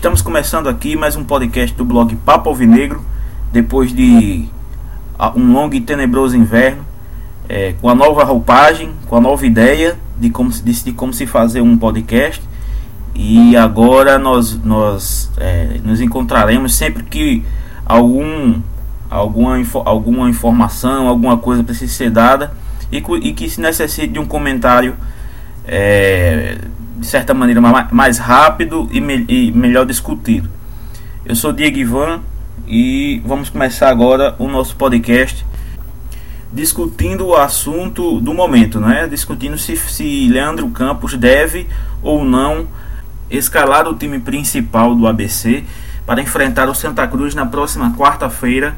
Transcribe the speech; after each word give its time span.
Estamos 0.00 0.22
começando 0.22 0.66
aqui 0.66 0.96
mais 0.96 1.14
um 1.14 1.22
podcast 1.22 1.76
do 1.76 1.84
blog 1.84 2.16
Papo 2.24 2.48
Alvinegro, 2.48 3.04
depois 3.52 3.92
de 3.92 4.46
um 5.36 5.52
longo 5.52 5.74
e 5.74 5.80
tenebroso 5.82 6.34
inverno, 6.34 6.86
é, 7.46 7.74
com 7.78 7.86
a 7.86 7.94
nova 7.94 8.24
roupagem, 8.24 8.94
com 9.06 9.16
a 9.16 9.20
nova 9.20 9.44
ideia 9.44 9.98
de 10.18 10.30
como, 10.30 10.48
de, 10.48 10.84
de 10.84 10.92
como 10.92 11.12
se 11.12 11.26
fazer 11.26 11.60
um 11.60 11.76
podcast. 11.76 12.42
E 13.14 13.54
agora 13.58 14.18
nós, 14.18 14.58
nós 14.64 15.30
é, 15.36 15.78
nos 15.84 16.00
encontraremos 16.00 16.74
sempre 16.74 17.02
que 17.02 17.44
algum, 17.84 18.58
alguma, 19.10 19.62
alguma 19.84 20.30
informação, 20.30 21.08
alguma 21.08 21.36
coisa 21.36 21.62
precisa 21.62 21.92
ser 21.92 22.10
dada 22.10 22.54
e, 22.90 23.04
e 23.20 23.32
que 23.34 23.50
se 23.50 23.60
necessite 23.60 24.14
de 24.14 24.18
um 24.18 24.24
comentário 24.24 24.96
é, 25.66 26.56
de 27.00 27.06
certa 27.06 27.32
maneira 27.32 27.62
mais 27.90 28.18
rápido 28.18 28.86
e, 28.92 29.00
me, 29.00 29.24
e 29.26 29.50
melhor 29.52 29.86
discutido. 29.86 30.50
Eu 31.24 31.34
sou 31.34 31.50
Diego 31.50 31.78
Ivan 31.78 32.20
e 32.68 33.22
vamos 33.24 33.48
começar 33.48 33.88
agora 33.88 34.34
o 34.38 34.46
nosso 34.46 34.76
podcast 34.76 35.46
discutindo 36.52 37.28
o 37.28 37.36
assunto 37.36 38.20
do 38.20 38.34
momento, 38.34 38.78
né? 38.78 39.08
Discutindo 39.08 39.56
se, 39.56 39.76
se 39.76 40.28
Leandro 40.28 40.68
Campos 40.68 41.14
deve 41.14 41.66
ou 42.02 42.22
não 42.22 42.66
escalar 43.30 43.88
o 43.88 43.94
time 43.94 44.18
principal 44.18 44.94
do 44.94 45.06
ABC 45.06 45.64
para 46.04 46.20
enfrentar 46.20 46.68
o 46.68 46.74
Santa 46.74 47.06
Cruz 47.06 47.34
na 47.34 47.46
próxima 47.46 47.94
quarta-feira 47.96 48.76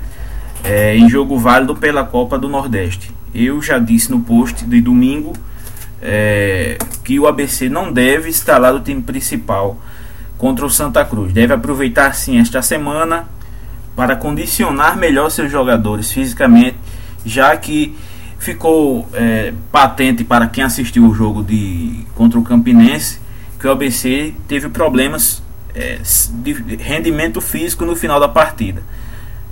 é, 0.62 0.96
em 0.96 1.08
jogo 1.08 1.36
válido 1.38 1.74
pela 1.74 2.04
Copa 2.04 2.38
do 2.38 2.48
Nordeste. 2.48 3.10
Eu 3.34 3.60
já 3.60 3.80
disse 3.80 4.12
no 4.12 4.20
post 4.20 4.64
de 4.64 4.80
domingo 4.80 5.32
é, 6.00 6.76
que 7.04 7.18
o 7.18 7.26
ABC 7.26 7.68
não 7.68 7.92
deve 7.92 8.28
instalar 8.28 8.74
o 8.74 8.80
time 8.80 9.02
principal 9.02 9.76
contra 10.38 10.64
o 10.64 10.70
Santa 10.70 11.04
Cruz. 11.04 11.32
Deve 11.32 11.52
aproveitar 11.52 12.14
sim 12.14 12.38
esta 12.38 12.62
semana 12.62 13.26
para 13.94 14.16
condicionar 14.16 14.96
melhor 14.96 15.30
seus 15.30 15.50
jogadores 15.50 16.10
fisicamente, 16.10 16.76
já 17.24 17.56
que 17.56 17.96
ficou 18.38 19.08
é, 19.12 19.52
patente 19.70 20.24
para 20.24 20.46
quem 20.48 20.64
assistiu 20.64 21.06
o 21.06 21.14
jogo 21.14 21.42
de 21.44 22.04
contra 22.14 22.38
o 22.38 22.42
Campinense 22.42 23.20
que 23.62 23.68
o 23.68 23.70
ABC 23.70 24.34
teve 24.48 24.68
problemas 24.68 25.40
é, 25.72 26.00
de 26.42 26.52
rendimento 26.76 27.40
físico 27.40 27.86
no 27.86 27.94
final 27.94 28.18
da 28.18 28.28
partida. 28.28 28.82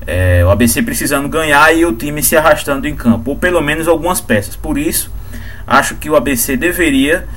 É, 0.04 0.44
o 0.44 0.50
ABC 0.50 0.82
precisando 0.82 1.28
ganhar 1.28 1.72
e 1.72 1.84
o 1.84 1.92
time 1.92 2.20
se 2.20 2.36
arrastando 2.36 2.88
em 2.88 2.96
campo, 2.96 3.30
ou 3.30 3.36
pelo 3.36 3.60
menos 3.60 3.86
algumas 3.86 4.20
peças. 4.20 4.56
Por 4.56 4.76
isso, 4.76 5.12
acho 5.64 5.94
que 5.94 6.10
o 6.10 6.16
ABC 6.16 6.56
deveria, 6.56 7.28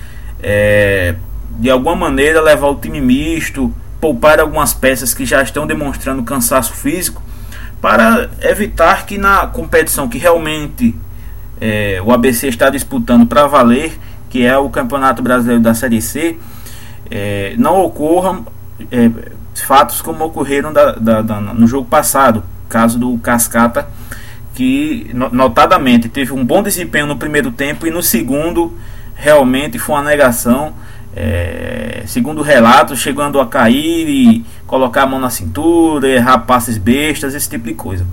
é, 0.44 1.16
de 1.58 1.69
alguma 1.69 1.95
maneira, 1.95 2.41
levar 2.41 2.67
o 2.67 2.75
time 2.75 2.99
misto, 2.99 3.73
poupar 3.99 4.39
algumas 4.39 4.73
peças 4.73 5.13
que 5.13 5.25
já 5.25 5.41
estão 5.41 5.66
demonstrando 5.66 6.22
cansaço 6.23 6.73
físico, 6.73 7.23
para 7.81 8.30
evitar 8.41 9.05
que 9.05 9.17
na 9.17 9.47
competição 9.47 10.08
que 10.08 10.17
realmente 10.17 10.95
é, 11.59 12.02
o 12.03 12.11
ABC 12.11 12.47
está 12.47 12.69
disputando 12.69 13.25
para 13.25 13.47
valer, 13.47 13.97
que 14.30 14.45
é 14.45 14.58
o 14.58 14.69
Campeonato 14.69 15.23
Brasileiro 15.23 15.61
da 15.61 15.73
Série 15.73 16.02
C, 16.02 16.38
é, 17.09 17.55
não 17.58 17.81
ocorram 17.81 18.45
é, 18.91 19.09
fatos 19.55 20.02
como 20.02 20.25
ocorreram 20.25 20.73
da, 20.73 20.94
da, 20.94 21.21
da, 21.21 21.39
no 21.39 21.67
jogo 21.67 21.88
passado, 21.88 22.44
caso 22.67 22.99
do 22.99 23.17
Cascata 23.19 23.88
que 24.53 25.09
notadamente 25.31 26.08
teve 26.08 26.31
um 26.31 26.45
bom 26.45 26.61
desempenho 26.61 27.08
no 27.08 27.17
primeiro 27.17 27.52
tempo 27.52 27.88
e 27.88 27.91
no 27.91 28.03
segundo 28.03 28.77
realmente 29.16 29.80
foi 29.80 29.95
uma 29.95 30.04
negação. 30.04 30.73
É, 31.15 32.04
segundo 32.08 32.42
relatos, 32.42 32.99
chegando 32.99 33.39
a 33.39 33.45
cair 33.45 34.10
e 34.10 34.45
colocar 34.65 35.04
a 35.04 35.05
mão 35.05 35.20
na 35.20 35.30
cintura, 35.30 36.08
errar 36.08 36.39
passes 36.39 36.77
bestas, 36.77 37.36
esse 37.36 37.48
tipo 37.48 37.65
de 37.65 37.76
coisa. 37.76 38.05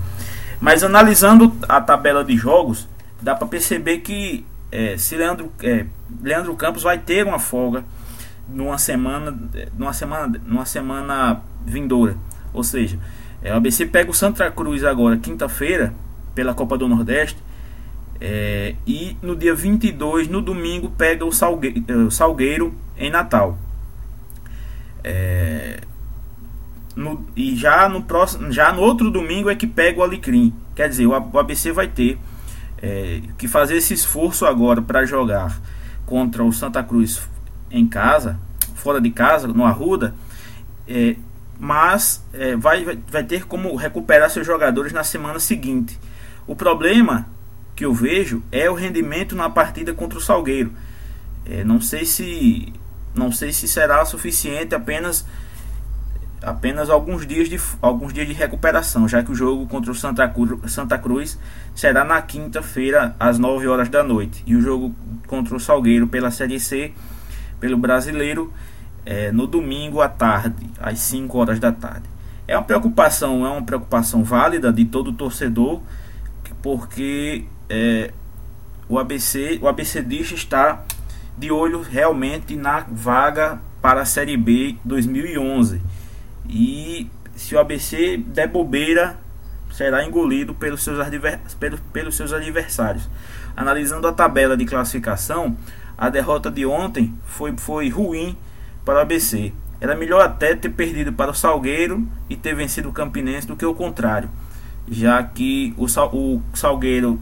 Mas 0.59 0.83
analisando 0.83 1.55
a 1.67 1.81
tabela 1.81 2.23
de 2.23 2.37
jogos, 2.37 2.87
dá 3.19 3.33
para 3.33 3.47
perceber 3.47 3.97
que 3.99 4.45
é, 4.71 4.95
se 4.97 5.15
Leandro, 5.15 5.51
é, 5.61 5.85
Leandro 6.21 6.55
Campos 6.55 6.83
vai 6.83 6.97
ter 6.97 7.25
uma 7.25 7.39
folga 7.39 7.83
numa 8.47 8.77
semana, 8.77 9.35
numa 9.77 9.93
semana, 9.93 10.41
numa 10.45 10.65
semana 10.65 11.41
vindoura. 11.65 12.15
Ou 12.53 12.63
seja, 12.63 12.99
é, 13.41 13.51
o 13.53 13.57
ABC 13.57 13.85
pega 13.85 14.11
o 14.11 14.13
Santa 14.13 14.49
Cruz 14.51 14.83
agora, 14.83 15.17
quinta-feira, 15.17 15.93
pela 16.35 16.53
Copa 16.53 16.77
do 16.77 16.87
Nordeste. 16.87 17.37
É, 18.23 18.75
e 18.85 19.17
no 19.19 19.35
dia 19.35 19.55
22, 19.55 20.27
no 20.27 20.43
domingo, 20.43 20.91
pega 20.91 21.25
o 21.25 21.31
Salgueiro, 21.31 21.83
é, 21.87 22.09
Salgueiro 22.11 22.75
em 22.95 23.09
Natal. 23.09 23.57
É, 25.03 25.81
no, 26.95 27.25
e 27.35 27.55
já 27.55 27.89
no 27.89 28.03
próximo, 28.03 28.51
já 28.51 28.71
no 28.71 28.81
outro 28.81 29.09
domingo 29.09 29.49
é 29.49 29.55
que 29.55 29.65
pega 29.65 29.99
o 29.99 30.03
Alecrim. 30.03 30.53
Quer 30.75 30.87
dizer, 30.87 31.07
o, 31.07 31.11
o 31.11 31.39
ABC 31.39 31.71
vai 31.71 31.87
ter 31.87 32.19
é, 32.79 33.21
que 33.39 33.47
fazer 33.47 33.77
esse 33.77 33.95
esforço 33.95 34.45
agora 34.45 34.83
para 34.83 35.03
jogar 35.03 35.59
contra 36.05 36.43
o 36.43 36.53
Santa 36.53 36.83
Cruz 36.83 37.27
em 37.71 37.87
casa, 37.87 38.39
fora 38.75 39.01
de 39.01 39.09
casa, 39.09 39.47
no 39.47 39.65
Arruda. 39.65 40.13
É, 40.87 41.15
mas 41.59 42.23
é, 42.33 42.55
vai, 42.55 42.85
vai 43.07 43.23
ter 43.23 43.45
como 43.45 43.75
recuperar 43.75 44.29
seus 44.29 44.45
jogadores 44.45 44.93
na 44.93 45.03
semana 45.03 45.39
seguinte. 45.39 45.97
O 46.45 46.55
problema 46.55 47.27
que 47.81 47.85
eu 47.85 47.95
vejo 47.95 48.43
é 48.51 48.69
o 48.69 48.75
rendimento 48.75 49.35
na 49.35 49.49
partida 49.49 49.91
contra 49.91 50.19
o 50.19 50.21
Salgueiro. 50.21 50.71
É, 51.43 51.63
não 51.63 51.81
sei 51.81 52.05
se 52.05 52.71
não 53.15 53.31
sei 53.31 53.51
se 53.51 53.67
será 53.67 54.05
suficiente 54.05 54.75
apenas 54.75 55.25
apenas 56.43 56.91
alguns 56.91 57.25
dias 57.25 57.49
de 57.49 57.59
alguns 57.81 58.13
dias 58.13 58.27
de 58.27 58.33
recuperação, 58.33 59.07
já 59.07 59.23
que 59.23 59.31
o 59.31 59.35
jogo 59.35 59.65
contra 59.65 59.91
o 59.91 59.95
Santa 59.95 60.27
Cruz, 60.27 60.71
Santa 60.71 60.95
Cruz 60.99 61.39
será 61.73 62.03
na 62.03 62.21
quinta-feira 62.21 63.15
às 63.19 63.39
9 63.39 63.67
horas 63.67 63.89
da 63.89 64.03
noite 64.03 64.43
e 64.45 64.55
o 64.55 64.61
jogo 64.61 64.93
contra 65.25 65.55
o 65.55 65.59
Salgueiro 65.59 66.05
pela 66.05 66.29
Série 66.29 66.59
C 66.59 66.93
pelo 67.59 67.77
Brasileiro 67.77 68.53
é, 69.03 69.31
no 69.31 69.47
domingo 69.47 70.01
à 70.01 70.07
tarde 70.07 70.69
às 70.79 70.99
5 70.99 71.35
horas 71.35 71.59
da 71.59 71.71
tarde. 71.71 72.05
É 72.47 72.55
uma 72.55 72.63
preocupação, 72.63 73.43
é 73.43 73.49
uma 73.49 73.63
preocupação 73.63 74.23
válida 74.23 74.71
de 74.71 74.85
todo 74.85 75.11
torcedor 75.11 75.81
porque 76.61 77.45
é, 77.69 78.11
o 78.87 78.99
ABC, 78.99 79.59
o 79.61 79.67
ABCdista 79.67 80.35
está 80.35 80.83
de 81.37 81.51
olho 81.51 81.81
realmente 81.81 82.55
na 82.55 82.85
vaga 82.91 83.59
para 83.81 84.01
a 84.01 84.05
Série 84.05 84.37
B 84.37 84.75
2011. 84.83 85.81
E 86.47 87.09
se 87.35 87.55
o 87.55 87.59
ABC 87.59 88.17
der 88.17 88.47
bobeira, 88.47 89.17
será 89.71 90.05
engolido 90.05 90.53
pelos 90.53 90.83
seus, 90.83 90.97
pelos, 91.57 91.79
pelos 91.93 92.15
seus 92.15 92.33
adversários. 92.33 93.09
Analisando 93.55 94.07
a 94.07 94.13
tabela 94.13 94.57
de 94.57 94.65
classificação, 94.65 95.57
a 95.97 96.09
derrota 96.09 96.51
de 96.51 96.65
ontem 96.65 97.13
foi, 97.25 97.55
foi 97.57 97.89
ruim 97.89 98.37
para 98.83 98.95
o 98.95 98.99
ABC. 98.99 99.53
Era 99.79 99.95
melhor 99.95 100.21
até 100.21 100.55
ter 100.55 100.69
perdido 100.69 101.11
para 101.13 101.31
o 101.31 101.33
Salgueiro 101.33 102.07
e 102.29 102.35
ter 102.35 102.53
vencido 102.53 102.89
o 102.89 102.93
Campinense 102.93 103.47
do 103.47 103.55
que 103.55 103.65
o 103.65 103.73
contrário 103.73 104.29
já 104.91 105.23
que 105.23 105.73
o, 105.77 105.85
o 105.85 106.41
Salgueiro 106.53 107.19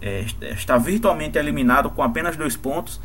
é, 0.00 0.24
está 0.40 0.78
virtualmente 0.78 1.36
eliminado 1.36 1.90
com 1.90 2.02
apenas 2.02 2.34
dois 2.34 2.56
pontos 2.56 2.98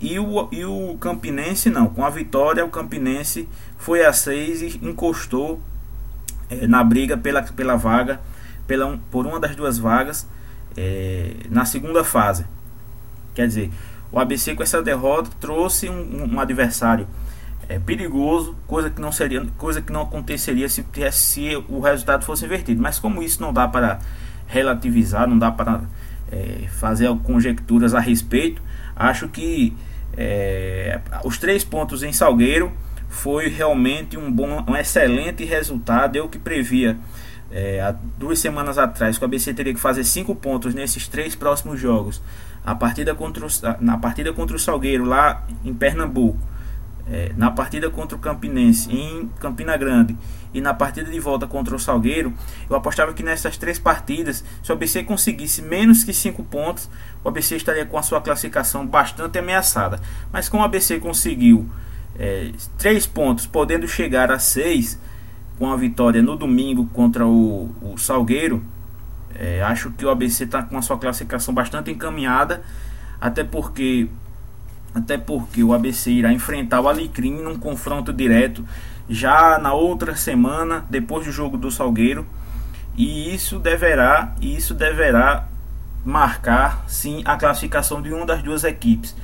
e 0.00 0.18
o, 0.18 0.48
e 0.52 0.64
o 0.64 0.96
Campinense 1.00 1.68
não. 1.68 1.88
Com 1.88 2.04
a 2.04 2.10
vitória, 2.10 2.64
o 2.64 2.68
Campinense 2.68 3.48
foi 3.76 4.04
a 4.04 4.12
seis 4.12 4.62
e 4.62 4.78
encostou 4.80 5.60
é, 6.48 6.68
na 6.68 6.84
briga 6.84 7.16
pela, 7.16 7.42
pela 7.42 7.76
vaga, 7.76 8.20
pela, 8.66 8.96
por 9.10 9.26
uma 9.26 9.40
das 9.40 9.56
duas 9.56 9.76
vagas 9.76 10.26
é, 10.76 11.32
na 11.50 11.64
segunda 11.64 12.04
fase. 12.04 12.46
Quer 13.34 13.48
dizer, 13.48 13.70
o 14.12 14.20
ABC 14.20 14.54
com 14.54 14.62
essa 14.62 14.80
derrota 14.80 15.30
trouxe 15.40 15.88
um, 15.88 16.34
um 16.34 16.40
adversário 16.40 17.08
é, 17.68 17.78
perigoso, 17.78 18.56
coisa 18.66 18.90
que 18.90 19.00
não 19.00 19.10
seria, 19.10 19.44
coisa 19.58 19.82
que 19.82 19.92
não 19.92 20.02
aconteceria 20.02 20.68
se, 20.68 20.84
se 21.12 21.56
o 21.68 21.80
resultado 21.80 22.24
fosse 22.24 22.44
invertido. 22.44 22.80
Mas 22.80 22.98
como 22.98 23.22
isso 23.22 23.42
não 23.42 23.52
dá 23.52 23.66
para 23.66 23.98
relativizar, 24.46 25.28
não 25.28 25.38
dá 25.38 25.50
para 25.50 25.82
é, 26.30 26.66
fazer 26.68 27.08
conjecturas 27.24 27.94
a 27.94 28.00
respeito, 28.00 28.62
acho 28.94 29.28
que 29.28 29.76
é, 30.16 31.00
os 31.24 31.38
três 31.38 31.64
pontos 31.64 32.02
em 32.02 32.12
Salgueiro 32.12 32.72
foi 33.08 33.48
realmente 33.48 34.16
um 34.16 34.30
bom, 34.30 34.64
um 34.68 34.76
excelente 34.76 35.44
resultado. 35.44 36.16
Eu 36.16 36.28
que 36.28 36.38
previa 36.38 36.96
é, 37.50 37.80
há 37.80 37.94
duas 38.18 38.38
semanas 38.38 38.78
atrás 38.78 39.18
que 39.18 39.24
o 39.24 39.26
ABC 39.26 39.52
teria 39.54 39.74
que 39.74 39.80
fazer 39.80 40.04
cinco 40.04 40.34
pontos 40.34 40.74
nesses 40.74 41.08
três 41.08 41.34
próximos 41.34 41.80
jogos. 41.80 42.22
A 42.64 42.74
partida 42.74 43.14
contra 43.14 43.44
o, 43.44 43.48
na 43.80 43.96
partida 43.98 44.32
contra 44.32 44.56
o 44.56 44.58
Salgueiro 44.58 45.04
lá 45.04 45.44
em 45.64 45.74
Pernambuco 45.74 46.38
é, 47.10 47.32
na 47.36 47.50
partida 47.50 47.88
contra 47.90 48.16
o 48.16 48.20
Campinense 48.20 48.90
em 48.90 49.28
Campina 49.38 49.76
Grande 49.76 50.16
e 50.52 50.60
na 50.60 50.74
partida 50.74 51.10
de 51.10 51.20
volta 51.20 51.46
contra 51.46 51.74
o 51.74 51.78
Salgueiro, 51.78 52.32
eu 52.68 52.76
apostava 52.76 53.12
que 53.12 53.22
nessas 53.22 53.56
três 53.56 53.78
partidas, 53.78 54.44
se 54.62 54.70
o 54.70 54.74
ABC 54.74 55.04
conseguisse 55.04 55.62
menos 55.62 56.02
que 56.02 56.12
5 56.12 56.42
pontos, 56.44 56.88
o 57.22 57.28
ABC 57.28 57.56
estaria 57.56 57.86
com 57.86 57.98
a 57.98 58.02
sua 58.02 58.20
classificação 58.20 58.86
bastante 58.86 59.38
ameaçada. 59.38 60.00
Mas 60.32 60.48
como 60.48 60.62
o 60.62 60.66
ABC 60.66 60.98
conseguiu 60.98 61.68
é, 62.18 62.52
três 62.78 63.06
pontos, 63.06 63.46
podendo 63.46 63.86
chegar 63.86 64.30
a 64.30 64.38
seis 64.38 64.98
com 65.58 65.70
a 65.72 65.76
vitória 65.76 66.22
no 66.22 66.36
domingo 66.36 66.86
contra 66.92 67.26
o, 67.26 67.70
o 67.80 67.98
Salgueiro. 67.98 68.62
É, 69.34 69.62
acho 69.62 69.90
que 69.90 70.04
o 70.04 70.10
ABC 70.10 70.44
está 70.44 70.62
com 70.62 70.78
a 70.78 70.82
sua 70.82 70.98
classificação 70.98 71.52
bastante 71.52 71.90
encaminhada, 71.90 72.62
até 73.20 73.44
porque 73.44 74.08
até 74.96 75.18
porque 75.18 75.62
o 75.62 75.74
ABC 75.74 76.10
irá 76.10 76.32
enfrentar 76.32 76.80
o 76.80 76.88
Alecrim 76.88 77.32
num 77.42 77.58
confronto 77.58 78.14
direto 78.14 78.66
já 79.06 79.58
na 79.58 79.74
outra 79.74 80.16
semana 80.16 80.86
depois 80.88 81.26
do 81.26 81.30
jogo 81.30 81.58
do 81.58 81.70
Salgueiro 81.70 82.26
e 82.96 83.34
isso 83.34 83.58
deverá 83.58 84.34
isso 84.40 84.72
deverá 84.72 85.48
marcar 86.02 86.82
sim 86.88 87.20
a 87.26 87.36
classificação 87.36 88.00
de 88.00 88.10
uma 88.10 88.24
das 88.24 88.42
duas 88.42 88.64
equipes. 88.64 89.14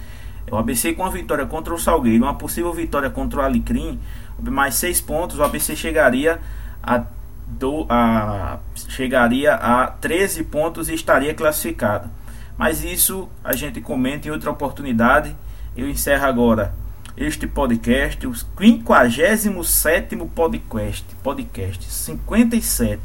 O 0.51 0.57
ABC 0.57 0.93
com 0.93 1.07
a 1.07 1.11
vitória 1.11 1.47
contra 1.47 1.73
o 1.73 1.79
Salgueiro, 1.79 2.25
uma 2.25 2.35
possível 2.35 2.75
vitória 2.75 3.09
contra 3.09 3.41
o 3.41 3.43
Alecrim, 3.43 3.99
mais 4.39 4.75
seis 4.75 5.01
pontos, 5.01 5.39
o 5.39 5.43
ABC 5.43 5.75
chegaria 5.75 6.39
a, 6.83 7.03
do, 7.47 7.87
a, 7.89 8.59
chegaria 8.75 9.55
a 9.55 9.87
13 9.87 10.45
pontos 10.45 10.91
e 10.91 10.95
estaria 10.95 11.33
classificado. 11.33 12.11
Mas 12.59 12.85
isso 12.85 13.31
a 13.43 13.57
gente 13.57 13.81
comenta 13.81 14.29
em 14.29 14.31
outra 14.31 14.51
oportunidade. 14.51 15.35
Eu 15.75 15.89
encerro 15.89 16.27
agora 16.27 16.75
este 17.17 17.47
podcast, 17.47 18.27
o 18.27 18.35
57 18.35 20.17
podcast, 20.35 21.07
podcast 21.23 21.91
57. 21.91 23.01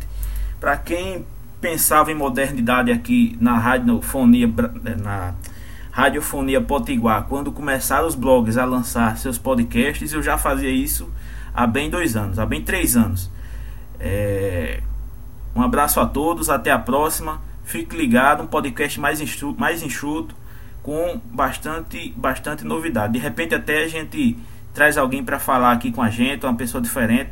Para 0.59 0.75
quem 0.75 1.25
pensava 1.61 2.11
em 2.11 2.15
modernidade 2.15 2.91
aqui 2.91 3.37
na 3.39 3.57
radiofonia 3.57 4.51
na 5.01 5.33
Radiofonia 5.91 6.59
Potiguar, 6.59 7.23
quando 7.23 7.53
começaram 7.53 8.05
os 8.05 8.15
blogs 8.15 8.57
a 8.57 8.65
lançar 8.65 9.17
seus 9.17 9.37
podcasts, 9.37 10.11
eu 10.11 10.21
já 10.21 10.37
fazia 10.37 10.69
isso 10.69 11.09
há 11.53 11.65
bem 11.65 11.89
dois 11.89 12.17
anos, 12.17 12.37
há 12.37 12.45
bem 12.45 12.61
três 12.61 12.97
anos. 12.97 13.31
É... 13.97 14.83
Um 15.55 15.61
abraço 15.61 16.01
a 16.01 16.05
todos, 16.05 16.49
até 16.49 16.69
a 16.69 16.77
próxima. 16.77 17.41
Fique 17.63 17.95
ligado, 17.95 18.43
um 18.43 18.47
podcast 18.47 18.99
mais 18.99 19.21
enxuto, 19.21 19.57
mais 19.57 19.81
enxuto 19.81 20.35
com 20.87 21.19
bastante, 21.33 22.13
bastante 22.15 22.63
novidade. 22.63 23.11
De 23.11 23.19
repente 23.19 23.53
até 23.53 23.83
a 23.83 23.87
gente 23.89 24.39
traz 24.73 24.97
alguém 24.97 25.21
para 25.21 25.37
falar 25.37 25.73
aqui 25.73 25.91
com 25.91 26.01
a 26.01 26.09
gente, 26.09 26.45
uma 26.45 26.55
pessoa 26.55 26.81
diferente. 26.81 27.31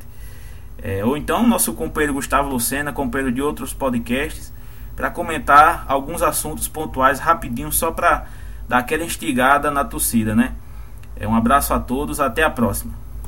É, 0.83 1.05
ou 1.05 1.15
então 1.15 1.47
nosso 1.47 1.71
companheiro 1.71 2.15
Gustavo 2.15 2.49
Lucena, 2.49 2.91
companheiro 2.91 3.33
de 3.33 3.41
outros 3.41 3.73
podcasts, 3.73 4.53
para 4.93 5.09
comentar 5.09 5.85
alguns 5.87 6.21
assuntos 6.21 6.67
pontuais 6.67 7.17
rapidinho, 7.19 7.71
só 7.71 7.91
para 7.91 8.25
dar 8.67 8.79
aquela 8.79 9.05
instigada 9.05 9.71
na 9.71 9.85
torcida, 9.85 10.35
né? 10.35 10.51
É, 11.15 11.25
um 11.25 11.33
abraço 11.33 11.73
a 11.73 11.79
todos, 11.79 12.19
até 12.19 12.43
a 12.43 12.49
próxima. 12.49 13.04